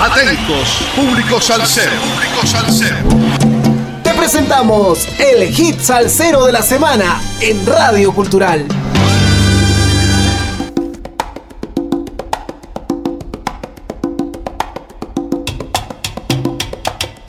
[0.00, 1.90] Atentos, público salsero.
[1.90, 2.98] Público salsero.
[4.04, 8.64] Te presentamos el hit salsero de la semana en Radio Cultural.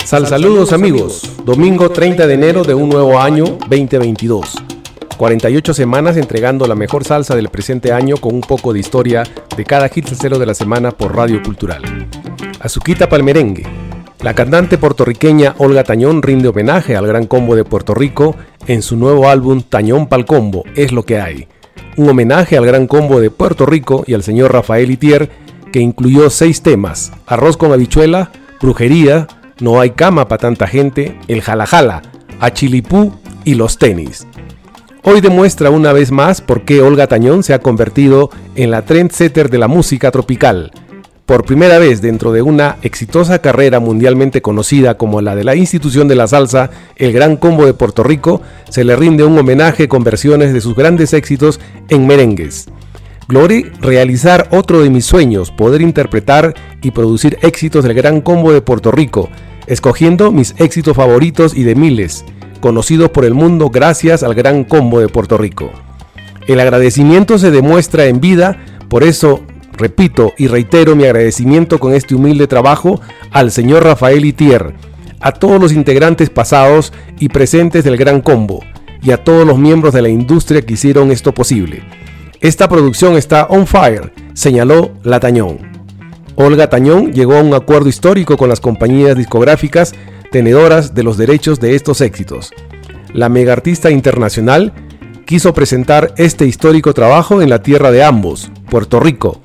[0.06, 4.54] Sal saludos amigos, domingo 30 de enero de un nuevo año 2022.
[5.18, 9.24] 48 semanas entregando la mejor salsa del presente año con un poco de historia
[9.58, 11.82] de cada hit salsero de la semana por Radio Cultural.
[12.60, 13.64] Azuquita Palmerengue.
[14.22, 18.36] La cantante puertorriqueña Olga Tañón rinde homenaje al gran combo de Puerto Rico
[18.68, 21.48] en su nuevo álbum Tañón Pal Combo, es lo que hay.
[21.96, 25.30] Un homenaje al gran combo de Puerto Rico y al señor Rafael Itier,
[25.72, 29.28] que incluyó seis temas: Arroz con habichuela, Brujería,
[29.62, 32.02] No hay cama para tanta gente, El Jalajala,
[32.42, 33.14] Achilipú
[33.46, 34.28] y Los Tenis.
[35.04, 39.50] Hoy demuestra una vez más por qué Olga Tañón se ha convertido en la trendsetter
[39.50, 40.74] de la música tropical
[41.30, 46.08] por primera vez dentro de una exitosa carrera mundialmente conocida como la de la institución
[46.08, 50.04] de la salsa, el Gran Combo de Puerto Rico, se le rinde un homenaje con
[50.04, 52.66] versiones de sus grandes éxitos en merengues.
[53.28, 58.64] Glory realizar otro de mis sueños, poder interpretar y producir éxitos del Gran Combo de
[58.64, 59.30] Puerto Rico,
[59.68, 62.26] escogiendo mis éxitos favoritos y de miles,
[62.60, 65.70] conocidos por el mundo gracias al Gran Combo de Puerto Rico.
[66.48, 68.58] El agradecimiento se demuestra en vida,
[68.90, 69.44] por eso
[69.80, 73.00] Repito y reitero mi agradecimiento con este humilde trabajo
[73.32, 74.74] al señor Rafael Itier,
[75.22, 78.60] a todos los integrantes pasados y presentes del Gran Combo
[79.02, 81.82] y a todos los miembros de la industria que hicieron esto posible.
[82.42, 85.60] Esta producción está on fire, señaló La Tañón.
[86.36, 89.94] Olga Tañón llegó a un acuerdo histórico con las compañías discográficas
[90.30, 92.52] tenedoras de los derechos de estos éxitos.
[93.14, 94.74] La mega artista internacional
[95.26, 99.42] quiso presentar este histórico trabajo en la tierra de ambos, Puerto Rico,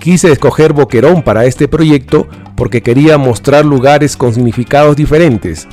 [0.00, 5.66] Quise escoger Boquerón para este proyecto porque quería mostrar lugares con significados diferentes.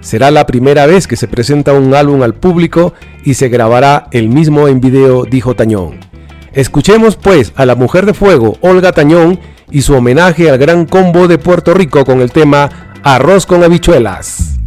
[0.00, 2.92] Será la primera vez que se presenta un álbum al público
[3.24, 6.00] y se grabará el mismo en video, dijo Tañón.
[6.52, 9.38] Escuchemos pues a la mujer de fuego, Olga Tañón,
[9.70, 14.57] y su homenaje al gran combo de Puerto Rico con el tema Arroz con habichuelas.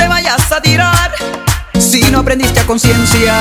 [0.00, 1.12] Te vayas a tirar.
[1.78, 3.34] Si no aprendiste a conciencia,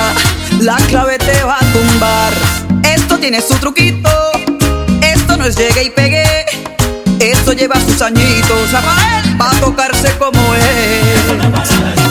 [0.59, 2.33] la clave te va a tumbar.
[2.83, 4.09] Esto tiene su truquito.
[5.01, 6.45] Esto no es llegue y pegué.
[7.19, 12.08] Esto lleva sus añitos, Rafael, va a tocarse como es.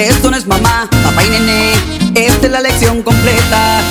[0.00, 1.72] Esto no es mamá, papá y nené,
[2.14, 3.82] esta es la lección completa.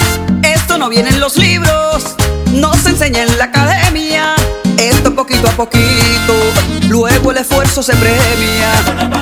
[0.42, 2.16] Esto no viene en los libros,
[2.52, 4.34] no se enseña en la academia.
[4.80, 6.34] Esto poquito a poquito,
[6.88, 9.19] luego el esfuerzo se premia.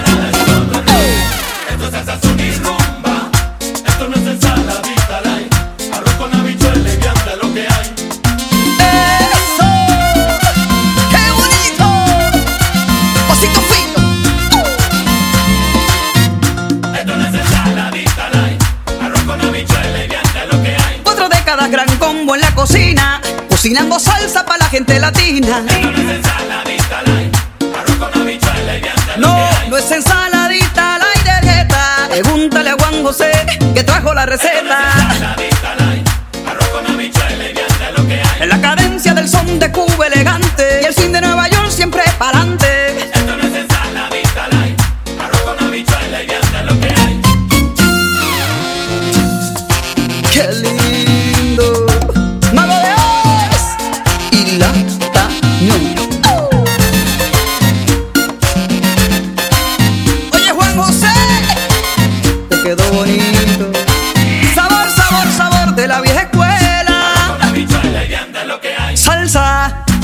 [23.67, 25.61] Cocinando salsa para la gente latina.
[29.17, 32.07] No, no es ensaladita, la de dieta.
[32.09, 33.29] Pregúntale a Juan José
[33.75, 35.35] que trajo la receta.
[38.39, 42.03] En la cadencia del son de Cuba elegante y el fin de Nueva York siempre
[42.17, 42.77] para adelante.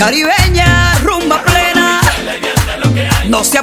[0.06, 2.02] Caribeña, rumba plena.
[3.30, 3.58] No se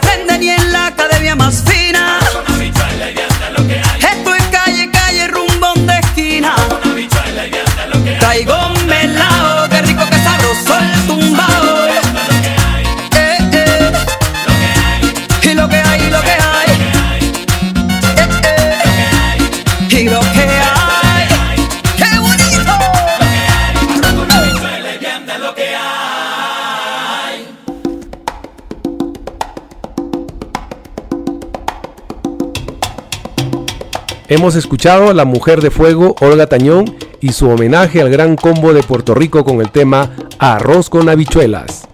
[34.31, 36.85] Hemos escuchado a la mujer de fuego Olga Tañón
[37.21, 41.89] y su homenaje al gran combo de Puerto Rico con el tema Arroz con habichuelas.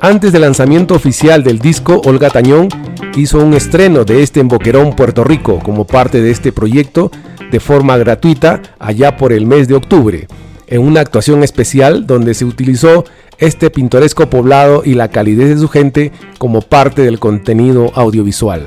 [0.00, 2.68] Antes del lanzamiento oficial del disco, Olga Tañón
[3.14, 7.12] hizo un estreno de este en Boquerón, Puerto Rico, como parte de este proyecto
[7.52, 10.26] de forma gratuita allá por el mes de octubre,
[10.66, 13.04] en una actuación especial donde se utilizó
[13.38, 18.66] este pintoresco poblado y la calidez de su gente como parte del contenido audiovisual.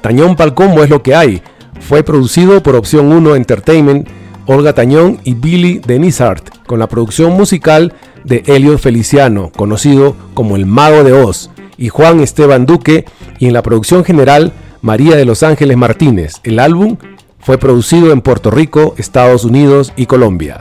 [0.00, 1.42] Tañón Palcombo es lo que hay,
[1.80, 4.08] fue producido por Opción 1 Entertainment,
[4.46, 7.94] Olga Tañón y Billy Denisart, con la producción musical
[8.24, 13.06] de Elliot Feliciano, conocido como el Mago de Oz, y Juan Esteban Duque,
[13.38, 16.34] y en la producción general María de los Ángeles Martínez.
[16.42, 16.96] El álbum
[17.38, 20.60] fue producido en Puerto Rico, Estados Unidos y Colombia.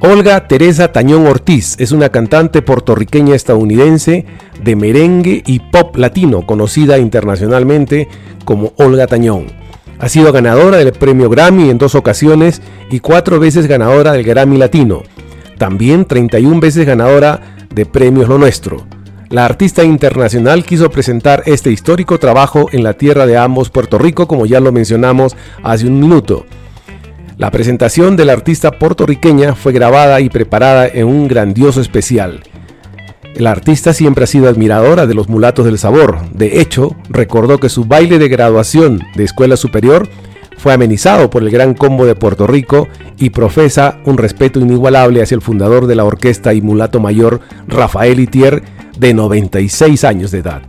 [0.00, 4.26] Olga Teresa Tañón Ortiz es una cantante puertorriqueña estadounidense
[4.62, 8.08] de merengue y pop latino, conocida internacionalmente
[8.44, 9.63] como Olga Tañón.
[10.04, 12.60] Ha sido ganadora del premio Grammy en dos ocasiones
[12.90, 15.02] y cuatro veces ganadora del Grammy Latino.
[15.56, 17.40] También 31 veces ganadora
[17.74, 18.86] de premios Lo Nuestro.
[19.30, 24.28] La artista internacional quiso presentar este histórico trabajo en la tierra de ambos, Puerto Rico,
[24.28, 26.44] como ya lo mencionamos hace un minuto.
[27.38, 32.42] La presentación de la artista puertorriqueña fue grabada y preparada en un grandioso especial.
[33.36, 36.18] La artista siempre ha sido admiradora de los mulatos del sabor.
[36.32, 40.08] De hecho, recordó que su baile de graduación de escuela superior
[40.56, 42.86] fue amenizado por el Gran Combo de Puerto Rico
[43.18, 48.20] y profesa un respeto inigualable hacia el fundador de la orquesta y mulato mayor Rafael
[48.20, 48.62] Itier,
[48.96, 50.62] de 96 años de edad.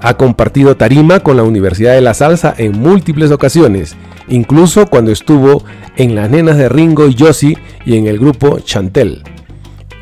[0.00, 3.96] Ha compartido tarima con la Universidad de la Salsa en múltiples ocasiones,
[4.28, 5.62] incluso cuando estuvo
[5.96, 9.22] en las nenas de Ringo y Josie y en el grupo Chantel.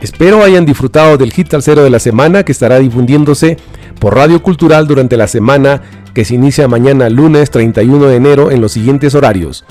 [0.07, 3.57] Espero hayan disfrutado del hit cero de la semana que estará difundiéndose
[3.99, 5.83] por Radio Cultural durante la semana
[6.15, 9.65] que se inicia mañana lunes 31 de enero en los siguientes horarios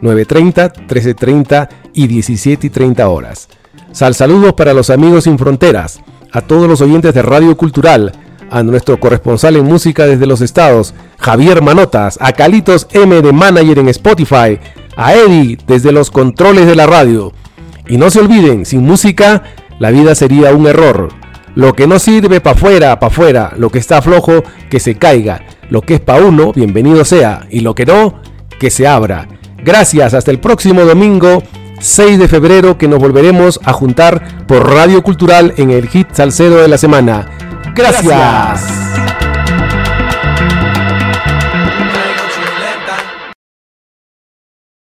[0.00, 3.48] 9.30, 13.30 y 17.30 horas.
[3.90, 6.00] Sal saludos para los amigos sin fronteras,
[6.30, 8.12] a todos los oyentes de Radio Cultural,
[8.48, 13.80] a nuestro corresponsal en música desde los estados, Javier Manotas, a Calitos M de Manager
[13.80, 14.60] en Spotify,
[14.94, 17.32] a Eddie desde los controles de la radio.
[17.88, 19.42] Y no se olviden, sin música
[19.80, 21.08] la vida sería un error.
[21.54, 23.52] Lo que no sirve para afuera, para afuera.
[23.56, 25.40] Lo que está flojo, que se caiga.
[25.70, 27.46] Lo que es para uno, bienvenido sea.
[27.50, 28.20] Y lo que no,
[28.60, 29.26] que se abra.
[29.64, 31.42] Gracias, hasta el próximo domingo
[31.80, 36.58] 6 de febrero que nos volveremos a juntar por Radio Cultural en el hit salcedo
[36.58, 37.26] de la semana.
[37.74, 38.99] Gracias.